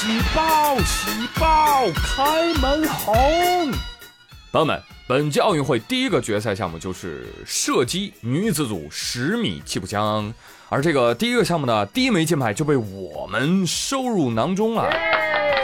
[0.00, 3.70] 喜报，喜报，开门红！
[4.50, 10.32] 朋友们，本届奥运会第一个决赛项目就是射击女子组十米气步枪，
[10.70, 14.88] 而这个第一个项目呢，第一枚金牌就被我们收入囊中了。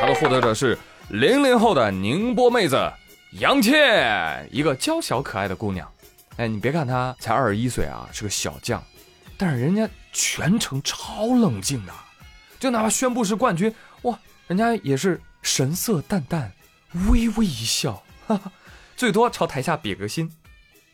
[0.02, 0.79] 它的获得者是
[1.09, 2.93] 零零后的宁波妹子
[3.41, 5.91] 杨倩，一个娇小可爱的姑娘。
[6.37, 8.84] 哎，你别看她才二十一岁啊，是个小将，
[9.39, 11.93] 但是人家全程超冷静的，
[12.59, 16.53] 就哪怕宣布是冠军，哇，人家也是神色淡淡，
[17.11, 18.50] 微微一笑，哈哈，
[18.96, 20.30] 最多朝台下比个心。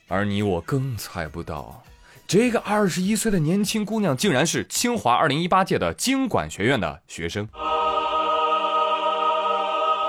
[0.09, 1.83] 而你我更猜不到，
[2.27, 7.49] 这个二十一岁的年轻姑娘，竟然是清华二零一八届的经管学院的学生。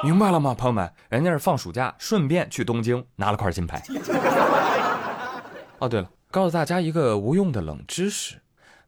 [0.04, 0.92] 明白了吗，朋友们？
[1.08, 3.82] 人家是放暑假，顺便去东京拿了块金牌。
[5.80, 8.36] 哦，对了，告诉大家一个无用的冷知识：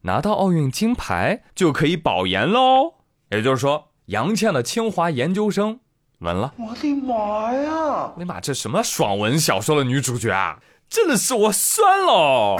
[0.05, 2.93] 拿到奥运金牌就可以保研喽。
[3.31, 5.79] 也就是说，杨倩的清华研究生
[6.19, 6.53] 稳了。
[6.57, 8.13] 我的妈呀！
[8.13, 10.59] 我的妈，这什么爽文小说的女主角啊！
[10.87, 12.55] 真的是我酸喽！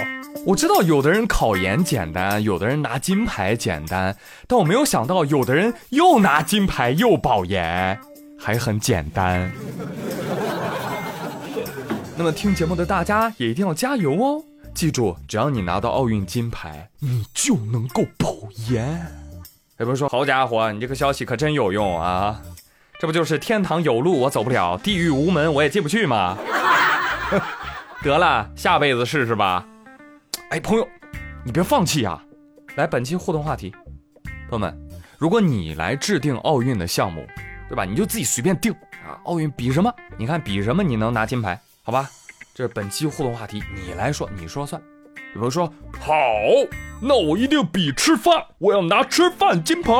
[0.48, 8.02] 我知道有的人考研简单，有的人拿金牌简单，但我没有想到有的人又拿金牌又保研。
[8.40, 9.52] 还很简单。
[12.18, 14.44] 那么听节目的大家也一定要加油哦！
[14.76, 18.36] 记住，只要你拿到奥运金牌，你就能够保
[18.68, 19.12] 研。
[19.80, 22.42] 也不是说，好家伙，你这个消息可真有用啊！
[23.00, 26.38] 这不就是天堂有路我走不了，地狱无门我也进不去吗？
[28.04, 29.66] 得了，下辈子试试吧。
[30.50, 30.88] 哎，朋友，
[31.44, 32.22] 你别放弃啊！
[32.76, 33.72] 来，本期互动话题，
[34.50, 34.78] 朋友们，
[35.18, 37.26] 如果你来制定奥运的项目。
[37.68, 37.84] 对吧？
[37.84, 38.72] 你就自己随便定
[39.04, 39.18] 啊！
[39.24, 39.92] 奥运比什么？
[40.20, 41.60] 你看比什么你能拿金牌？
[41.82, 42.08] 好吧，
[42.58, 44.82] 这是本期互动话题，你来说，你说算。
[45.34, 45.68] 有朋友说
[46.00, 46.14] 好，
[47.02, 49.92] 那我一定比吃饭，我要拿吃饭金牌。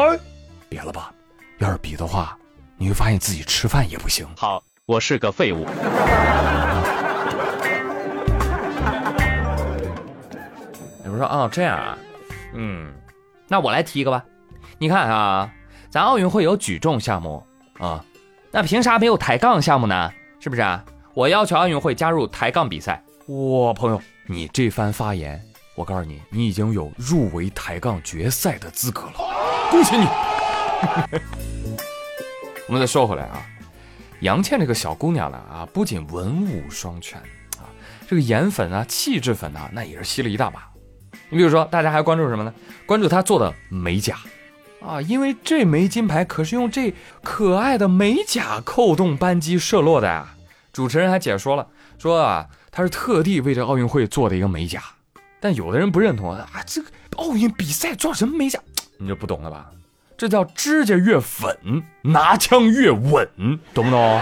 [0.70, 1.14] 别了吧，
[1.58, 2.38] 要是比的话，
[2.78, 4.26] 你会发现自己吃饭也不行。
[4.38, 5.66] 好，我是个废物。
[11.04, 11.98] 有人说啊，这样啊，
[12.54, 12.90] 嗯，
[13.50, 14.24] 那我来提一个吧。
[14.78, 15.52] 你看啊，
[15.90, 17.46] 咱奥运会有举重项目。
[17.80, 18.02] 啊，
[18.50, 20.10] 那凭啥没有抬杠项目呢？
[20.40, 20.82] 是不是啊？
[21.16, 23.02] 我要求奥运会加入抬杠比赛。
[23.28, 25.42] 哇，朋友，你这番发言，
[25.74, 29.14] 我告诉你，你已经有入围抬杠决赛的资格了，
[29.72, 30.06] 恭喜你！
[32.68, 33.42] 我们再说回来啊，
[34.20, 37.18] 杨倩这个小姑娘呢啊，不仅文武双全
[37.60, 37.64] 啊，
[38.10, 40.70] 这个颜粉啊、气质粉啊，那也是吸了一大把。
[41.30, 42.54] 你比如说，大家还关注什么呢？
[42.86, 44.18] 关注她做的美甲。
[44.86, 46.94] 啊，因为这枚金牌可是用这
[47.24, 50.35] 可爱的美甲扣动扳机射落的呀。
[50.76, 51.66] 主持人还解说了，
[51.98, 54.84] 说啊，他是特地为这奥运会做的一个美甲。
[55.40, 58.60] 但有的人不认同啊，这个奥运比赛做什么美甲？
[58.98, 59.68] 你就不懂了吧？
[60.18, 63.26] 这叫指甲越粉，拿枪越稳，
[63.74, 64.22] 懂不懂？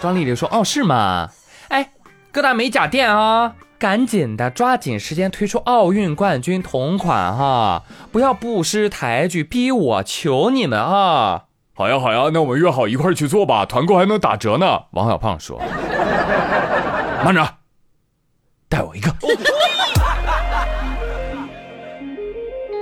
[0.00, 1.30] 张丽丽说，哦，是吗？
[1.66, 1.90] 哎，
[2.30, 3.56] 各大美甲店啊。
[3.76, 7.82] 赶紧的，抓紧时间推出奥运冠军同款哈！
[8.12, 11.46] 不要不识抬举，逼我，求你们啊！
[11.78, 14.66] 好呀好呀，那我们约好一块去做吧，团购还能打折呢。
[14.90, 15.62] 王小胖说
[17.24, 17.48] ：“慢着，
[18.68, 19.08] 带我一个。”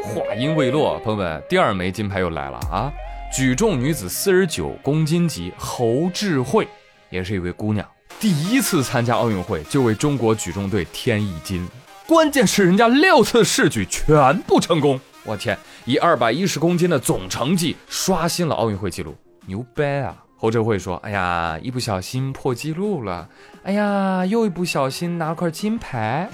[0.02, 2.90] 话音未落，朋友们，第二枚金牌又来了啊！
[3.30, 6.66] 举重女子四十九公斤级，侯智慧
[7.10, 7.86] 也是一位姑娘。
[8.18, 11.68] 第一次参加奥运会就为中国举重队添一金，
[12.06, 19.14] 关键是人家六次试举全部成功，我天，以二百一十公斤的总成绩刷新了奥运会纪录，
[19.46, 20.22] 牛掰啊！
[20.38, 23.28] 侯哲慧说：“哎呀，一不小心破纪录了，
[23.64, 26.28] 哎呀，又一不小心拿块金牌。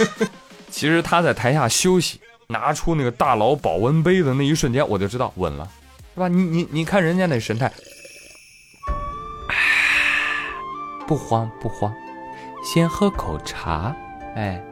[0.70, 5.68] ”其实他在台下休息，拿出那个大佬保温杯的那一瞬间，我就知道稳了，
[6.14, 6.28] 是吧？
[6.28, 7.72] 你你你看人家那神态。
[11.06, 11.90] 不慌不慌，
[12.62, 13.96] 先喝口茶。
[14.34, 14.62] 哎，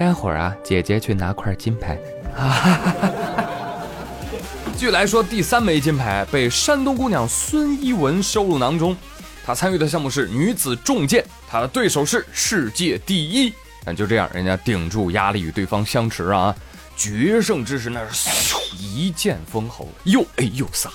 [0.00, 1.98] 待会儿啊，姐姐去拿块金牌。
[4.78, 8.96] 据来说，第三枚金牌被山东姑娘孙一文收入囊中。
[9.44, 13.52] 她参与的项目是女子重剑，她的对手是世界第一。
[13.84, 16.56] 但就这样，人家顶住压力与对方相持啊，
[16.96, 20.88] 决胜之时那是一剑封喉，又 A 又飒。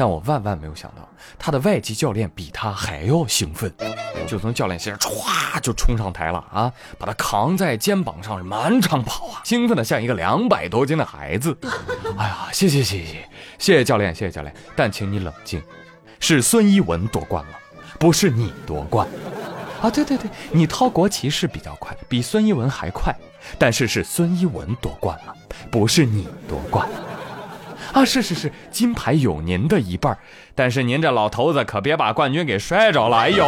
[0.00, 1.06] 但我万万没有想到，
[1.38, 3.70] 他的外籍教练比他还要兴奋，
[4.26, 11.54] 就从教练席上歘就冲上台了啊，把他扛在肩膀上满场跑啊，兴奋的像一个两百多斤的孩子。
[12.16, 15.62] 哎呀，谢谢谢谢谢谢教练谢谢教练，但请你冷静，
[16.18, 17.58] 是孙一文夺冠了，
[17.98, 19.06] 不是你夺冠
[19.82, 19.90] 啊！
[19.90, 23.14] 对对对，你掏国旗是比较快，比孙一文还快，
[23.58, 25.36] 但是是孙一文夺冠了，
[25.70, 26.88] 不是你夺冠。
[27.92, 30.16] 啊，是是是，金牌有您的一半，
[30.54, 33.46] 但是您这老头子可别把冠军给摔着了，哎呦！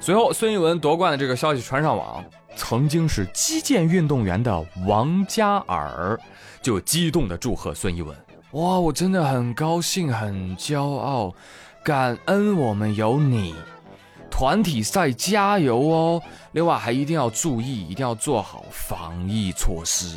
[0.00, 2.24] 随后，孙一文夺冠的这个消息传上网，
[2.56, 6.18] 曾经是击剑运动员的王嘉尔
[6.62, 8.16] 就激动的祝贺孙一文
[8.52, 11.34] ：“哇，我真的很高兴，很骄傲，
[11.82, 13.54] 感恩我们有你。”
[14.30, 16.22] 团体赛加油哦！
[16.52, 20.16] 另外还一定要注意，一定要做好防疫措施。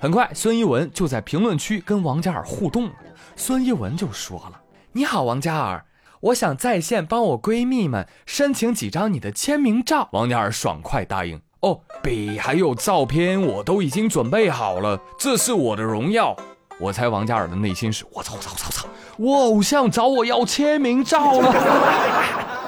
[0.00, 2.92] 很快，孙一文就在评论区跟王嘉尔互动了。
[3.34, 4.60] 孙一文就说了
[4.92, 5.84] ：“你好，王嘉尔，
[6.20, 16.36] 我想在线帮我闺蜜们申请几张你的签名照。”王嘉尔爽快答应：“哦，笔还有照片我都已经准备好了，这是我的荣耀。”
[16.78, 18.86] 我猜王嘉尔的内心是：“我操我操操操，
[19.16, 21.52] 我偶像找我要签名照了。”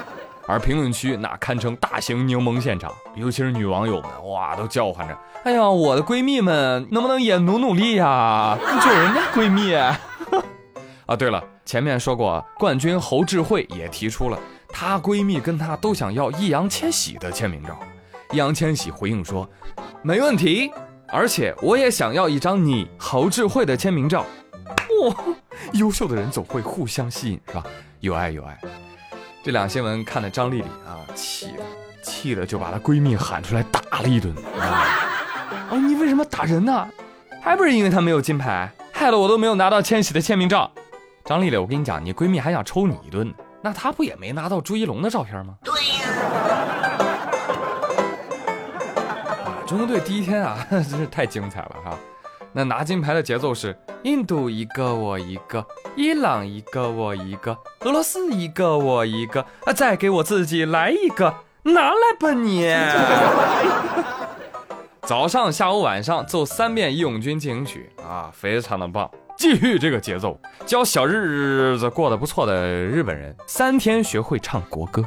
[0.47, 9.73] 而评论区那堪称大型柠檬现场，尤其是女网友们，哇，都叫唤着：“哎呀，我的闺蜜们能不能也努努力呀，救人家闺蜜！”
[11.05, 14.39] 啊，对了，前面说过，冠军侯智慧也提出了，
[14.69, 17.77] 她闺蜜跟她都想要易烊千玺的签名照。
[18.31, 19.49] 易烊千玺回应说
[20.01, 20.71] ：“没问题，
[21.09, 24.25] 而且我也想要一张你侯智慧的签名照。”
[25.03, 25.15] 哇，
[25.73, 27.63] 优秀的人总会互相吸引，是吧？
[27.99, 28.57] 有爱有爱。
[29.43, 31.63] 这两新闻看的张丽丽啊，气的
[32.03, 34.31] 气的就把她闺蜜喊出来打了一顿。
[34.59, 36.87] 啊，你为什么打人呢？
[37.41, 40.71] 还不是因为她没有金牌，害得我都没有拿到千玺的签名照。
[41.25, 43.33] 张丽丽，我跟你讲，你闺蜜还想抽你一顿，
[43.63, 45.55] 那她不也没拿到朱一龙的照片吗？
[45.63, 46.07] 对呀。
[49.37, 51.97] 啊中国队第一天啊， 真是太精彩了哈。
[52.53, 55.63] 那拿金牌的节奏是印度一个我一个，
[55.95, 61.31] 伊朗一个我一个，俄罗斯一个我一个，啊，再给我自己来一个，
[61.63, 62.67] 拿来吧你！
[65.05, 69.09] 早上、下午、晚上奏三遍《义勇军进行曲》啊，非常的棒。
[69.37, 75.03] 继续这个节奏，教小日子过得不错的日本人三天学会唱国歌。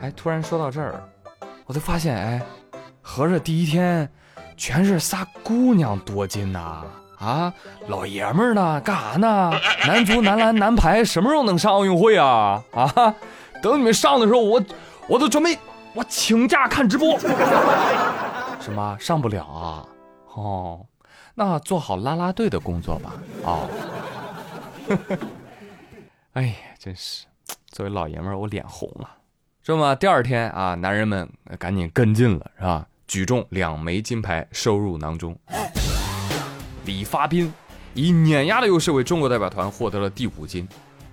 [0.00, 1.02] 哎，突然说到这儿。
[1.64, 2.42] 我就发现，哎，
[3.02, 4.08] 合着第一天
[4.56, 6.84] 全是仨姑娘夺金呐？
[7.18, 7.52] 啊，
[7.86, 8.80] 老爷们儿呢？
[8.80, 9.52] 干啥呢？
[9.86, 12.62] 男足、男篮、男排什么时候能上奥运会啊？
[12.72, 13.14] 啊，
[13.62, 14.64] 等你们上的时候，我
[15.08, 15.56] 我都准备
[15.94, 17.18] 我请假看直播。
[18.60, 19.86] 什么上不了啊？
[20.34, 20.86] 哦，
[21.34, 23.12] 那做好啦啦队的工作吧。
[23.44, 23.68] 哦，
[26.34, 27.26] 哎呀，真是，
[27.70, 29.08] 作为老爷们儿，我脸红了。
[29.62, 31.28] 这么第二天啊，男人们
[31.58, 32.86] 赶紧跟进了，是吧？
[33.06, 35.36] 举重两枚金牌收入囊中。
[36.84, 37.52] 李发斌
[37.94, 40.66] 以碾压的优势为中国代表团获得了第五金，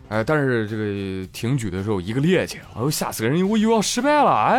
[0.07, 3.47] 哎，但是这个挺举的时候一个趔趄，哎呦吓死个人！
[3.47, 4.57] 我以为要失败了，哎，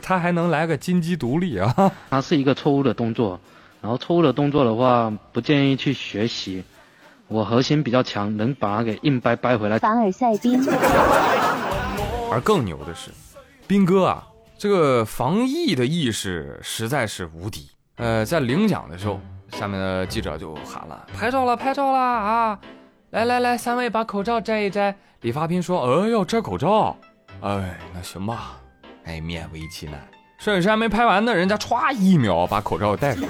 [0.00, 1.92] 他还能来个金鸡独立啊？
[2.08, 3.38] 他是一个错误的动作，
[3.80, 6.62] 然后错误的动作的话，不建议去学习。
[7.28, 9.78] 我核心比较强，能把它给硬掰掰回来。
[9.78, 10.62] 凡尔赛宾。
[12.30, 13.10] 而更牛的是，
[13.66, 14.26] 斌哥啊，
[14.62, 17.68] 这个防疫的意识实在是无敌。
[17.96, 19.18] 呃，在领奖的时候，
[19.50, 22.56] 下面的记者就喊了：“拍照了，拍照了啊！
[23.10, 26.96] 来来来，三位把口罩摘一摘。”李发斌说：“呃，要摘口罩？
[27.40, 28.52] 哎，那行吧。
[29.02, 30.00] 哎，勉为其难。
[30.38, 33.24] 摄影师还没拍完呢，人家歘一秒把口罩戴上。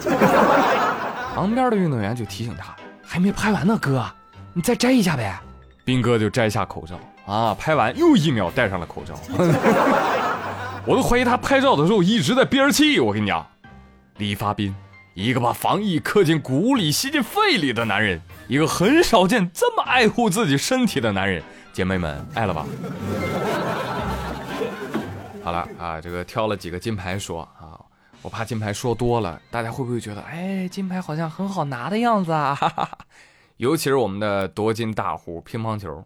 [1.35, 4.05] 旁边的运动员就提醒他：“还没拍完呢，哥，
[4.53, 5.41] 你再摘一下呗。”
[5.83, 7.01] 斌哥就摘下口罩。
[7.25, 7.57] 啊！
[7.59, 9.15] 拍完又一秒戴上了口罩，
[10.85, 12.99] 我都怀疑他拍照的时候一直在憋着气。
[12.99, 13.47] 我跟你讲，
[14.17, 14.75] 李发斌，
[15.15, 21.43] 一个把防疫刻进骨里、吸进肺里的男人，一个很少见这么爱护自己身体的男人。
[21.73, 22.67] 姐妹们，爱了吧？
[25.45, 27.79] 好了啊，这个挑了几个金牌说啊，
[28.21, 32.57] 我怕金牌说多了，大家会不会觉得，哎，金牌好像很好拿的样子啊？
[32.57, 32.99] 哈哈哈。
[33.59, 36.03] 尤其是我们的夺金大户乒乓球。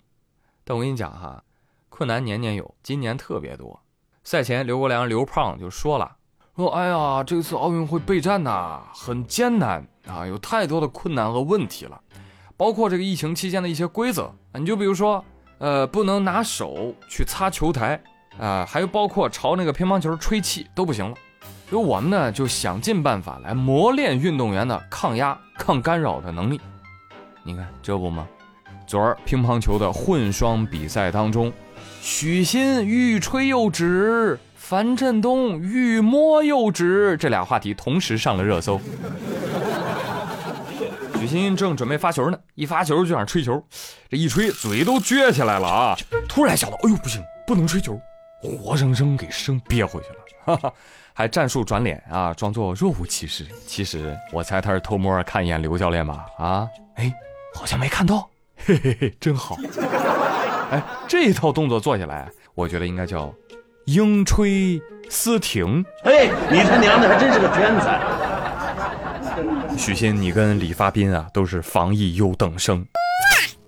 [0.64, 1.42] 但我跟你讲哈，
[1.88, 3.80] 困难年年有，今年特别多。
[4.26, 6.16] 赛前，刘国梁刘胖就说了，
[6.56, 12.00] 说哎呀，这次奥运会备战呐很艰难啊，有太多的困难和问题了，
[12.56, 15.24] 包括这个疫情期间的一些规则，你就比如说，
[15.58, 18.02] 呃，不能拿手去擦球台
[18.36, 21.14] 啊，还有包括朝那个乒乓球吹气都不行了。
[21.70, 26.60] 所以我们呢就想尽办法来磨练运动员的抗压、抗干扰的能力。
[27.44, 28.26] 你看这不吗？
[28.88, 31.52] 昨儿乒乓球的混双比赛当中，
[32.02, 38.80] 许昕欲吹又止，樊振东欲摸又止，这俩话题同时上了热搜。
[41.18, 43.62] 许昕正准备发球呢，一发球就想吹球，
[44.08, 45.96] 这一吹嘴都撅起来了啊！
[46.28, 47.98] 突然想到，哎呦不行，不能吹球，
[48.40, 50.16] 活生生给生憋回去了。
[50.44, 50.72] 哈哈，
[51.12, 53.44] 还战术转脸啊，装作若无其事。
[53.66, 56.26] 其实我猜他是偷摸看一眼刘教练吧？
[56.38, 57.12] 啊，哎，
[57.54, 58.28] 好像没看到，
[58.64, 59.56] 嘿嘿嘿，真好。
[60.70, 63.32] 哎，这一套动作做下来，我觉得应该叫
[63.86, 65.84] 鹰吹思停。
[66.04, 68.00] 哎，你他娘的还真是个天才！
[69.76, 72.84] 许昕，你跟李发斌啊，都是防疫优等生。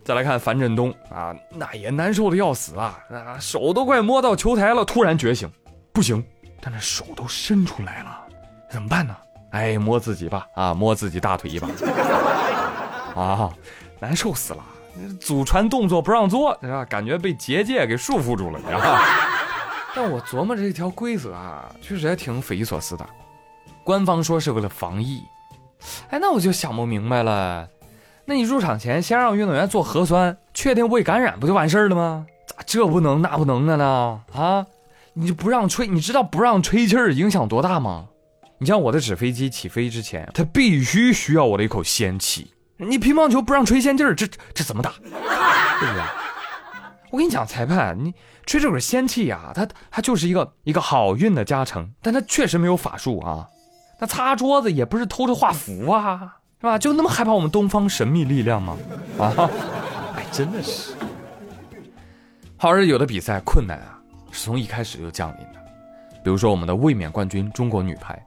[0.02, 5.46] 再来看樊振东啊，那也难受的要死啊，啊，手都快摸到球台了，突然觉醒，
[5.92, 6.24] 不行，
[6.62, 8.18] 但那手都伸出来了，
[8.70, 9.14] 怎么办呢？
[9.50, 11.68] 哎，摸自己吧，啊，摸自己大腿一把，
[13.14, 13.50] 啊，
[14.00, 14.64] 难受死了，
[15.20, 16.84] 祖传动作不让做，是吧？
[16.84, 19.02] 感觉被结界给束缚住了，你知道吧？
[19.94, 23.06] 但我琢磨这条规则啊，确实还挺匪夷所思的。
[23.82, 25.22] 官方说是为了防疫，
[26.10, 27.68] 哎，那我就想不明白了。
[28.26, 32.26] 那你入场前先让运动员做核酸，确定未感染不就完事儿了吗？
[32.46, 34.20] 咋这不能那不能的呢？
[34.34, 34.66] 啊，
[35.14, 35.86] 你就不让吹？
[35.86, 38.08] 你知道不让吹气儿影响多大吗？
[38.58, 42.52] 你像我的纸飞机起飞之前，它必须需要我的一口仙气。
[42.78, 44.90] 你乒乓球不让吹仙劲儿，这这怎么打？
[45.00, 46.02] 对不对？
[47.10, 48.14] 我跟你讲，裁判，你
[48.46, 53.46] 吹这口仙气呀，它它就是一个一个好运的加成，但它确实没有法术啊。
[53.98, 56.36] 那擦桌子也不是偷着画符啊。
[56.60, 56.76] 是吧？
[56.76, 58.76] 就那么害怕我们东方神秘力量吗？
[59.16, 59.48] 啊，
[60.16, 60.92] 哎，真的是。
[62.56, 63.96] 好日有的比赛困难啊，
[64.32, 65.64] 是从一开始就降临的。
[66.24, 68.20] 比如说我们的卫冕冠军中国女排，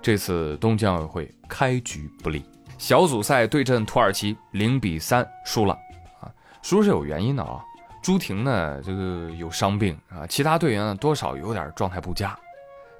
[0.00, 2.44] 这次东京奥运会开局不利，
[2.84, 5.72] 小组赛对阵土耳其零比三输了
[6.20, 6.28] 啊，
[6.60, 7.64] 输是有原因的啊。
[8.02, 12.38] 朱婷呢，这个有伤病啊，其他队员呢多少有点状态不佳。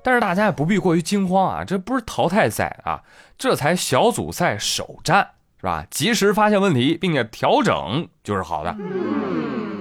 [0.02, 3.04] 但是大家也不必过于惊慌啊，这不是淘汰赛啊，
[3.36, 5.86] 这才小组赛首战，是吧？
[5.90, 8.74] 及时发现问题并且调整就是好的。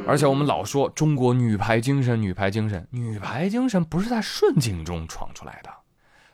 [0.05, 5.69] 而且我们老说中国女排精神，女排精神，女排精神不是在顺境中闯出来的，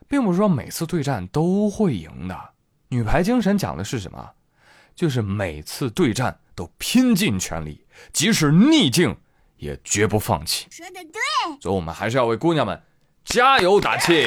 [0.07, 2.35] 并不是说每次对战都会赢的。
[2.89, 4.31] 女排精神讲的是什么？
[4.95, 9.15] 就是每次对战都拼尽全力，即使逆境
[9.57, 10.67] 也绝不放弃。
[10.71, 12.81] 说的对，所以我们还是要为姑娘们。
[13.23, 14.25] 加油打气！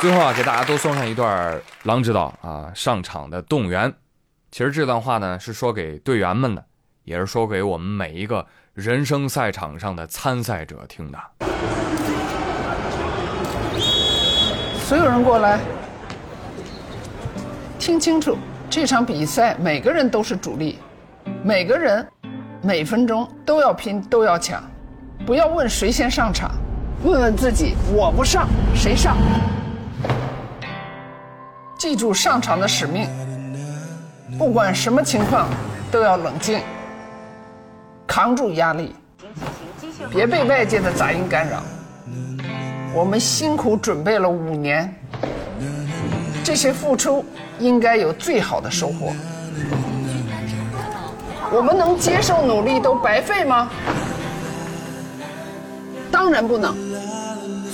[0.00, 3.92] 最后啊，给大家都送上一段郎指导啊上场的动员。
[4.52, 6.64] 其实这段话呢，是说给队员们的，
[7.02, 11.18] 也是说给我们每一个人生赛场上的参赛者听的。
[14.84, 15.58] 所有人过来，
[17.78, 18.36] 听清楚，
[18.68, 20.78] 这场比赛每个人都是主力，
[21.42, 22.06] 每个人
[22.60, 24.62] 每分钟都要拼，都要抢。
[25.24, 26.50] 不要问谁先上场，
[27.02, 29.16] 问问自己：我不上，谁上？
[31.78, 33.08] 记住上场的使命，
[34.38, 35.48] 不管什么情况
[35.90, 36.60] 都要冷静，
[38.06, 38.94] 扛住压力，
[40.10, 41.62] 别被外界的杂音干扰。
[42.94, 44.94] 我们辛苦准备了五年，
[46.44, 47.24] 这些付出
[47.58, 49.12] 应该有最好的收获。
[51.50, 53.68] 我们能接受努力都白费吗？
[56.12, 56.72] 当然不能，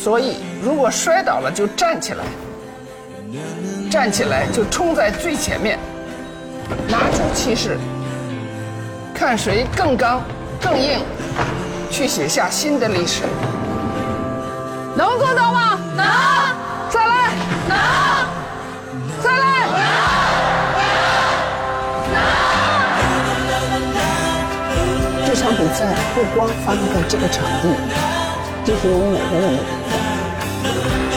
[0.03, 2.25] 所以如果摔倒了就站起来，
[3.91, 5.79] 站起来就冲在最前面，
[6.89, 7.79] 拿出气势，
[9.15, 10.23] 看谁更刚、
[10.59, 11.00] 更硬，
[11.91, 13.25] 去写下新的历史。
[15.00, 15.78] 能做到吗？
[15.97, 16.04] 能。
[16.90, 17.33] 再来。
[17.66, 17.75] 能。
[19.23, 19.66] 再来。
[22.12, 22.14] 能。
[25.25, 27.75] 这场比赛不光发生在这个场地。
[28.62, 29.64] 这是我们每个人的比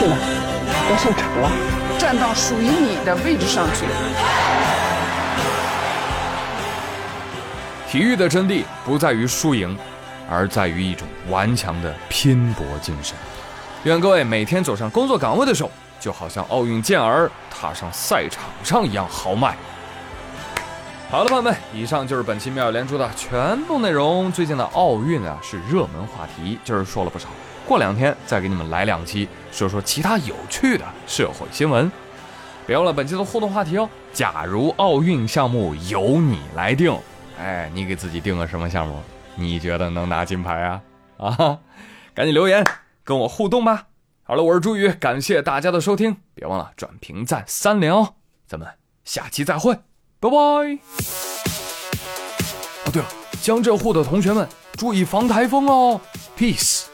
[0.00, 0.16] 去吧，
[0.88, 1.44] 该上场了，
[1.98, 3.84] 站到属于你的位置上去。
[7.86, 9.76] 体育的真谛不在于输赢，
[10.30, 13.14] 而在于一种顽强的拼搏精神。
[13.84, 19.54] 愿各位每天走上工作岗位的时候，就好像奥运健儿踏上赛场上一样豪迈。
[21.10, 24.32] 好了，朋友们，以上就是本期妙语连珠的全部内容。
[24.32, 27.28] 最近的奥运啊是热门话题，今儿说了不少，
[27.66, 31.92] 过两天再给你们来两期，说说其他有趣的社会新闻。
[32.66, 36.98] 别忘了本期的互动话题哦，假如奥运项目由你来定，
[37.38, 38.98] 哎，你给自己定个什么项目？
[39.34, 40.80] 你觉得能拿金牌啊？
[41.18, 41.58] 啊，
[42.14, 42.64] 赶紧留言
[43.04, 43.88] 跟我互动吧。
[44.22, 48.14] 好了，我是朱宇，感谢大家的收听，别忘了转评赞三连哦，
[48.46, 48.66] 咱们
[49.04, 49.74] 下期再会。
[50.18, 50.36] 拜拜。
[50.36, 50.78] 哦，
[52.90, 53.08] 对了，
[53.42, 56.00] 江浙沪的同学们注意防台风哦。
[56.36, 56.86] Peace。